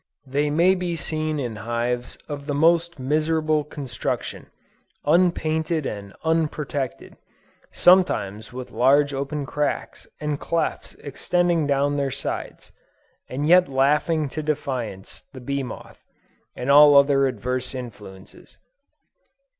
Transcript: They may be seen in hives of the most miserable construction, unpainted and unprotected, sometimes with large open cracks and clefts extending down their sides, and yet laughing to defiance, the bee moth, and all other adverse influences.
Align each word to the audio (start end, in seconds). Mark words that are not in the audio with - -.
They 0.25 0.49
may 0.49 0.73
be 0.73 0.95
seen 0.95 1.39
in 1.39 1.57
hives 1.57 2.17
of 2.27 2.47
the 2.47 2.55
most 2.55 2.97
miserable 2.97 3.63
construction, 3.63 4.49
unpainted 5.05 5.85
and 5.85 6.15
unprotected, 6.23 7.17
sometimes 7.71 8.51
with 8.51 8.71
large 8.71 9.13
open 9.13 9.45
cracks 9.45 10.07
and 10.19 10.39
clefts 10.39 10.95
extending 11.03 11.67
down 11.67 11.97
their 11.97 12.09
sides, 12.09 12.71
and 13.29 13.47
yet 13.47 13.69
laughing 13.69 14.27
to 14.29 14.41
defiance, 14.41 15.23
the 15.33 15.39
bee 15.39 15.61
moth, 15.61 16.03
and 16.55 16.71
all 16.71 16.95
other 16.97 17.27
adverse 17.27 17.75
influences. 17.75 18.57